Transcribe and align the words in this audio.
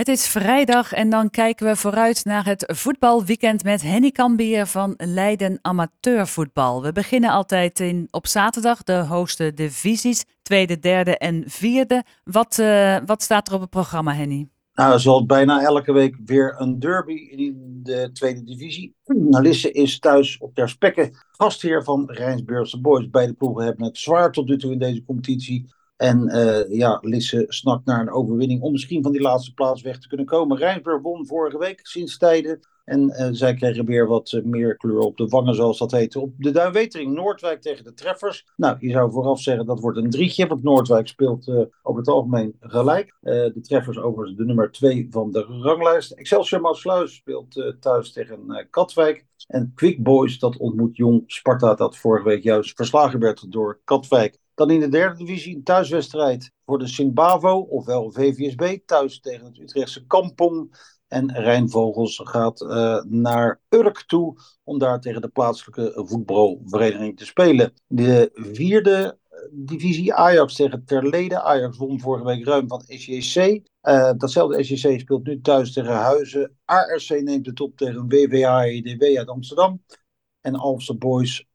Het 0.00 0.08
is 0.08 0.28
vrijdag 0.28 0.92
en 0.92 1.10
dan 1.10 1.30
kijken 1.30 1.66
we 1.66 1.76
vooruit 1.76 2.24
naar 2.24 2.44
het 2.44 2.64
voetbalweekend 2.66 3.64
met 3.64 3.82
Henny 3.82 4.10
Kambier 4.10 4.66
van 4.66 4.94
Leiden 4.96 5.58
Amateurvoetbal. 5.62 6.82
We 6.82 6.92
beginnen 6.92 7.30
altijd 7.30 7.80
in, 7.80 8.08
op 8.10 8.26
zaterdag 8.26 8.82
de 8.82 8.92
hoogste 8.92 9.54
divisies, 9.54 10.24
tweede, 10.42 10.78
derde 10.78 11.18
en 11.18 11.44
vierde. 11.46 12.04
Wat, 12.24 12.58
uh, 12.60 12.96
wat 13.06 13.22
staat 13.22 13.48
er 13.48 13.54
op 13.54 13.60
het 13.60 13.70
programma, 13.70 14.14
Henny? 14.14 14.48
Nou, 14.74 14.98
zoals 14.98 15.26
bijna 15.26 15.62
elke 15.62 15.92
week 15.92 16.16
weer 16.24 16.54
een 16.58 16.78
derby 16.78 17.12
in 17.12 17.80
de 17.82 18.10
tweede 18.12 18.44
divisie. 18.44 18.94
Lisse 19.30 19.72
is 19.72 19.98
thuis 19.98 20.38
op 20.38 20.54
ter 20.54 20.68
spekke 20.68 21.10
gastheer 21.30 21.84
van 21.84 22.10
Rijnsburgse 22.10 22.80
Boys. 22.80 23.10
Beide 23.10 23.32
ploegen 23.32 23.64
hebben 23.64 23.84
het 23.84 23.98
zwaar 23.98 24.32
tot 24.32 24.48
nu 24.48 24.58
toe 24.58 24.72
in 24.72 24.78
deze 24.78 25.04
competitie. 25.04 25.78
En 26.00 26.28
uh, 26.28 26.78
ja, 26.78 26.98
Lisse 27.00 27.44
snakt 27.48 27.84
naar 27.84 28.00
een 28.00 28.10
overwinning 28.10 28.62
om 28.62 28.72
misschien 28.72 29.02
van 29.02 29.12
die 29.12 29.20
laatste 29.20 29.54
plaats 29.54 29.82
weg 29.82 29.98
te 29.98 30.08
kunnen 30.08 30.26
komen. 30.26 30.56
Rijnsburg 30.56 31.02
won 31.02 31.26
vorige 31.26 31.58
week 31.58 31.80
sinds 31.82 32.18
tijden. 32.18 32.60
En 32.84 33.00
uh, 33.02 33.28
zij 33.30 33.54
kregen 33.54 33.84
weer 33.84 34.06
wat 34.06 34.32
uh, 34.32 34.44
meer 34.44 34.76
kleur 34.76 34.98
op 34.98 35.16
de 35.16 35.26
wangen, 35.26 35.54
zoals 35.54 35.78
dat 35.78 35.90
heet. 35.90 36.16
Op 36.16 36.32
de 36.36 36.50
Duinwetering 36.50 37.14
Noordwijk 37.14 37.60
tegen 37.60 37.84
de 37.84 37.94
Treffers. 37.94 38.46
Nou, 38.56 38.76
je 38.80 38.90
zou 38.90 39.12
vooraf 39.12 39.40
zeggen 39.40 39.66
dat 39.66 39.80
wordt 39.80 39.98
een 39.98 40.10
drietje, 40.10 40.46
want 40.46 40.62
Noordwijk 40.62 41.08
speelt 41.08 41.48
over 41.82 42.00
het 42.00 42.08
algemeen 42.08 42.56
gelijk. 42.60 43.16
de 43.20 43.60
Treffers 43.62 43.98
overigens 43.98 44.38
de 44.38 44.44
nummer 44.44 44.72
2 44.72 45.06
van 45.10 45.30
de 45.30 45.40
ranglijst. 45.40 46.10
Excelsior 46.10 46.60
Maasluis 46.60 47.14
speelt 47.14 47.74
thuis 47.80 48.12
tegen 48.12 48.66
Katwijk. 48.70 49.26
En 49.46 49.72
Quick 49.74 50.02
Boys, 50.02 50.38
dat 50.38 50.56
ontmoet 50.56 50.96
Jong 50.96 51.22
Sparta, 51.26 51.74
dat 51.74 51.96
vorige 51.96 52.28
week 52.28 52.42
juist 52.42 52.76
verslagen 52.76 53.20
werd 53.20 53.52
door 53.52 53.80
Katwijk. 53.84 54.38
Dan 54.60 54.70
in 54.70 54.80
de 54.80 54.88
derde 54.88 55.16
divisie 55.16 55.56
een 55.56 55.62
thuiswedstrijd 55.62 56.52
voor 56.64 56.78
de 56.78 56.86
Sint-Bavo, 56.86 57.58
ofwel 57.58 58.12
VVSB, 58.12 58.78
thuis 58.86 59.20
tegen 59.20 59.44
het 59.44 59.58
Utrechtse 59.58 60.06
Kampong. 60.06 60.74
En 61.08 61.32
Rijnvogels 61.32 62.20
gaat 62.24 62.60
uh, 62.60 63.02
naar 63.02 63.60
Urk 63.68 64.02
toe 64.06 64.36
om 64.64 64.78
daar 64.78 65.00
tegen 65.00 65.20
de 65.20 65.28
plaatselijke 65.28 66.02
voetbalvereniging 66.06 67.16
te 67.16 67.24
spelen. 67.24 67.72
De 67.86 68.30
vierde 68.34 69.18
divisie 69.50 70.14
Ajax 70.14 70.54
tegen 70.54 70.84
Terlede. 70.84 71.42
Ajax 71.42 71.76
won 71.76 72.00
vorige 72.00 72.24
week 72.24 72.44
ruim 72.44 72.68
van 72.68 72.84
SJC. 72.86 73.60
Eh, 73.80 74.12
datzelfde 74.16 74.64
SJC 74.64 75.00
speelt 75.00 75.26
nu 75.26 75.40
thuis 75.40 75.72
tegen 75.72 75.94
Huizen. 75.94 76.56
ARC 76.64 77.08
neemt 77.08 77.46
het 77.46 77.60
op 77.60 77.76
tegen 77.76 78.08
WWA-EDW 78.08 79.18
uit 79.18 79.28
Amsterdam. 79.28 79.84
En 80.40 80.54
Alpse 80.54 80.96
Boys 80.96 81.48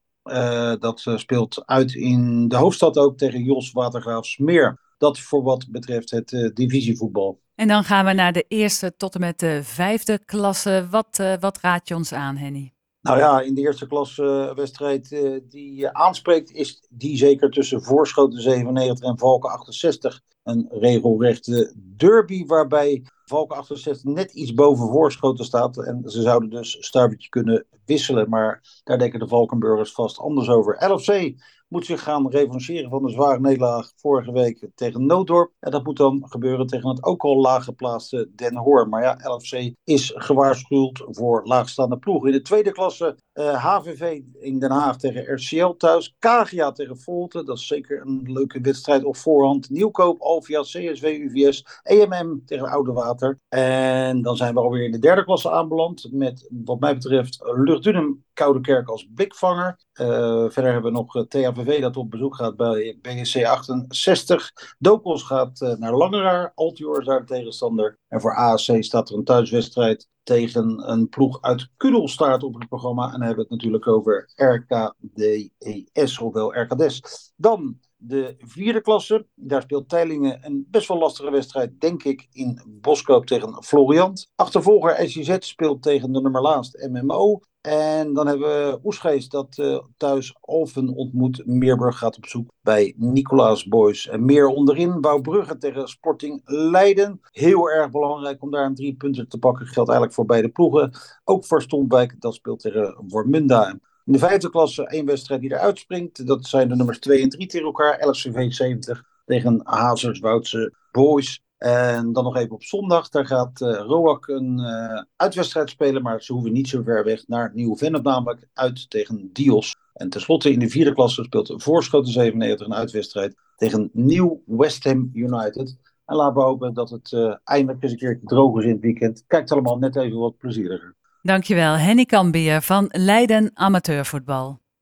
dat 0.79 1.05
uh, 1.07 1.17
speelt 1.17 1.65
uit 1.65 1.93
in 1.93 2.47
de 2.47 2.55
hoofdstad 2.55 2.97
ook 2.97 3.17
tegen 3.17 3.43
Jos 3.43 3.71
Watergraafsmeer. 3.71 4.79
Dat 4.97 5.19
voor 5.19 5.43
wat 5.43 5.65
betreft 5.69 6.11
het 6.11 6.31
uh, 6.31 6.49
divisievoetbal. 6.53 7.39
En 7.55 7.67
dan 7.67 7.83
gaan 7.83 8.05
we 8.05 8.13
naar 8.13 8.33
de 8.33 8.45
eerste 8.47 8.93
tot 8.97 9.13
en 9.13 9.19
met 9.19 9.39
de 9.39 9.59
vijfde 9.63 10.19
klasse. 10.25 10.87
Wat, 10.89 11.23
wat 11.39 11.59
raad 11.61 11.87
je 11.87 11.95
ons 11.95 12.13
aan, 12.13 12.37
Henny? 12.37 12.73
Nou 13.01 13.17
ja, 13.17 13.41
in 13.41 13.55
de 13.55 13.61
eerste 13.61 13.87
klasse 13.87 14.51
wedstrijd 14.55 15.09
die 15.49 15.75
je 15.75 15.93
aanspreekt, 15.93 16.51
is 16.51 16.85
die 16.89 17.17
zeker 17.17 17.49
tussen 17.49 17.83
Voorschoten 17.83 18.41
97 18.41 19.09
en 19.09 19.17
Valken 19.17 19.49
68. 19.49 20.21
Een 20.43 20.67
regelrechte 20.71 21.73
derby 21.95 22.45
waarbij 22.45 23.03
Valken 23.25 23.57
68 23.57 24.03
net 24.03 24.31
iets 24.31 24.53
boven 24.53 24.87
Voorschoten 24.87 25.45
staat. 25.45 25.77
En 25.77 26.01
ze 26.05 26.21
zouden 26.21 26.49
dus 26.49 26.77
stuivertje 26.79 27.29
kunnen 27.29 27.65
wisselen. 27.85 28.29
Maar 28.29 28.81
daar 28.83 28.97
denken 28.97 29.19
de 29.19 29.27
Valkenburgers 29.27 29.91
vast 29.91 30.19
anders 30.19 30.49
over. 30.49 30.91
LFC 30.91 31.35
moet 31.67 31.85
zich 31.85 32.03
gaan 32.03 32.29
revancheren 32.29 32.89
van 32.89 33.03
de 33.03 33.11
zware 33.11 33.39
nederlaag 33.39 33.91
vorige 33.95 34.31
week 34.31 34.67
tegen 34.75 35.05
Nooddorp. 35.05 35.51
En 35.59 35.71
dat 35.71 35.83
moet 35.83 35.97
dan 35.97 36.23
gebeuren 36.25 36.67
tegen 36.67 36.89
het 36.89 37.03
ook 37.03 37.23
al 37.23 37.41
laag 37.41 37.63
geplaatste 37.63 38.29
Den 38.35 38.55
Hoor. 38.55 38.89
Maar 38.89 39.03
ja, 39.03 39.17
LFC 39.23 39.73
is 39.83 40.13
gewaarschuwd 40.15 41.03
voor 41.05 41.41
laagstaande 41.43 41.97
ploegen. 41.97 42.29
In 42.29 42.35
de 42.35 42.41
tweede 42.41 42.71
klasse 42.71 43.17
uh, 43.33 43.47
eh, 43.47 43.63
HVV 43.63 44.21
in 44.39 44.59
Den 44.59 44.71
Haag 44.71 44.97
tegen 44.97 45.33
RCL 45.33 45.69
thuis. 45.77 46.15
Kagia 46.19 46.71
tegen 46.71 46.97
Volte, 46.97 47.43
dat 47.43 47.57
is 47.57 47.67
zeker 47.67 48.01
een 48.01 48.21
leuke 48.31 48.61
wedstrijd 48.61 49.03
op 49.03 49.17
voorhand. 49.17 49.69
Nieuwkoop, 49.69 50.21
Alvia, 50.21 50.61
CSW, 50.61 51.05
UVS, 51.05 51.65
EMM 51.83 52.41
tegen 52.45 52.67
Oude 52.67 52.91
Water. 52.91 53.39
En 53.49 54.21
dan 54.21 54.37
zijn 54.37 54.53
we 54.53 54.59
alweer 54.59 54.83
in 54.83 54.91
de 54.91 54.99
derde 54.99 55.23
klasse 55.23 55.51
aanbeland. 55.51 56.07
Met 56.11 56.49
wat 56.65 56.79
mij 56.79 56.93
betreft 56.93 57.39
Luchtdunum 57.55 58.23
Koude 58.33 58.61
Kerk 58.61 58.89
als 58.89 59.07
blikvanger. 59.13 59.79
Uh, 60.01 60.07
verder 60.49 60.71
hebben 60.71 60.91
we 60.91 60.97
nog 60.97 61.15
uh, 61.15 61.23
eh, 61.57 61.63
THVV 61.63 61.81
dat 61.81 61.97
op 61.97 62.11
bezoek 62.11 62.35
gaat 62.35 62.55
bij 62.55 62.99
BSC 63.01 63.43
68. 63.43 64.51
Dokos 64.79 65.23
gaat 65.23 65.61
uh, 65.61 65.73
naar 65.75 65.95
Langeraar. 65.95 66.51
Altior 66.55 66.99
is 66.99 67.05
daar 67.05 67.19
de 67.19 67.25
tegenstander. 67.25 67.99
En 68.07 68.21
voor 68.21 68.35
ASC 68.35 68.83
staat 68.83 69.09
er 69.09 69.15
een 69.15 69.23
thuiswedstrijd 69.23 70.07
tegen 70.23 70.89
een 70.91 71.09
ploeg 71.09 71.41
uit 71.41 71.69
Kudelstaart 71.77 72.43
op 72.43 72.53
het 72.53 72.67
programma. 72.67 73.05
En 73.05 73.11
dan 73.11 73.21
hebben 73.21 73.37
we 73.37 73.41
het 73.41 73.51
natuurlijk 73.51 73.87
over 73.87 74.31
RKDES, 74.35 76.19
ofwel 76.19 76.55
RKDES. 76.55 77.01
Dan 77.35 77.79
de 77.97 78.35
vierde 78.37 78.81
klasse. 78.81 79.27
Daar 79.33 79.61
speelt 79.61 79.89
Teilingen 79.89 80.45
een 80.45 80.67
best 80.69 80.87
wel 80.87 80.97
lastige 80.97 81.31
wedstrijd, 81.31 81.81
denk 81.81 82.03
ik, 82.03 82.27
in 82.31 82.61
Boskoop 82.67 83.25
tegen 83.25 83.63
Floriant. 83.63 84.29
Achtervolger 84.35 85.09
SJZ 85.09 85.35
speelt 85.39 85.81
tegen 85.81 86.11
de 86.11 86.21
nummer 86.21 86.41
laatst 86.41 86.87
MMO. 86.91 87.39
En 87.65 88.13
dan 88.13 88.27
hebben 88.27 88.47
we 88.47 88.79
Oesgeest 88.83 89.31
dat 89.31 89.57
uh, 89.57 89.79
thuis 89.97 90.35
Alphen 90.41 90.89
ontmoet. 90.89 91.45
Meerburg 91.45 91.97
gaat 91.97 92.17
op 92.17 92.25
zoek 92.25 92.51
bij 92.61 92.93
Nicolaas 92.97 93.67
Boys. 93.67 94.07
En 94.07 94.25
meer 94.25 94.47
onderin. 94.47 95.01
Bouwbrugge 95.01 95.57
tegen 95.57 95.87
Sporting 95.87 96.41
Leiden. 96.45 97.19
Heel 97.31 97.69
erg 97.69 97.91
belangrijk 97.91 98.41
om 98.41 98.51
daar 98.51 98.65
een 98.65 98.75
drie 98.75 98.95
punten 98.95 99.27
te 99.27 99.37
pakken. 99.37 99.65
Geldt 99.65 99.89
eigenlijk 99.89 100.13
voor 100.13 100.25
beide 100.25 100.49
ploegen. 100.49 100.91
Ook 101.23 101.45
voor 101.45 101.61
Stompwijk. 101.61 102.21
Dat 102.21 102.33
speelt 102.33 102.59
tegen 102.59 103.03
Wormunda. 103.07 103.69
In 104.05 104.13
de 104.13 104.19
vijfde 104.19 104.49
klasse 104.49 104.87
één 104.87 105.05
wedstrijd 105.05 105.41
die 105.41 105.51
eruit 105.51 105.79
springt. 105.79 106.27
Dat 106.27 106.45
zijn 106.45 106.67
de 106.67 106.75
nummers 106.75 106.99
2 106.99 107.21
en 107.21 107.29
3 107.29 107.47
tegen 107.47 107.65
elkaar. 107.65 108.07
LSCV 108.07 108.51
70 108.51 109.03
tegen 109.25 109.61
Hazerswoudse 109.63 110.73
Boys. 110.91 111.43
En 111.57 112.13
dan 112.13 112.23
nog 112.23 112.35
even 112.35 112.51
op 112.51 112.63
zondag, 112.63 113.09
daar 113.09 113.25
gaat 113.25 113.61
uh, 113.61 113.77
Roak 113.77 114.27
een 114.27 114.59
uh, 114.59 115.01
uitwedstrijd 115.15 115.69
spelen, 115.69 116.01
maar 116.01 116.21
ze 116.21 116.33
hoeven 116.33 116.51
niet 116.51 116.67
zo 116.67 116.81
ver 116.81 117.03
weg 117.03 117.27
naar 117.27 117.51
Nieuw-Vennep, 117.53 118.03
namelijk 118.03 118.47
uit 118.53 118.89
tegen 118.89 119.29
Dios. 119.33 119.75
En 119.93 120.09
tenslotte 120.09 120.51
in 120.51 120.59
de 120.59 120.69
vierde 120.69 120.93
klasse 120.93 121.23
speelt 121.23 121.53
Voorschoten 121.57 122.11
97 122.11 122.67
een 122.67 122.73
uitwedstrijd 122.73 123.35
tegen 123.55 123.89
Nieuw 123.93 124.41
West 124.45 124.83
Ham 124.83 125.09
United. 125.13 125.77
En 126.05 126.15
laten 126.15 126.35
we 126.35 126.41
hopen 126.41 126.73
dat 126.73 126.89
het 126.89 127.11
uh, 127.11 127.35
eindelijk 127.43 127.83
eens 127.83 127.91
een 127.91 127.97
keer 127.97 128.19
droog 128.23 128.57
is 128.57 128.63
in 128.63 128.71
het 128.71 128.81
weekend. 128.81 129.23
Kijkt 129.27 129.51
allemaal 129.51 129.77
net 129.77 129.95
even 129.95 130.17
wat 130.17 130.37
plezieriger. 130.37 130.95
Dankjewel, 131.21 131.73
Henny 131.73 132.05
Kambier 132.05 132.61
van 132.61 132.89
Leiden 132.91 133.51
Amateurvoetbal. 133.53 134.59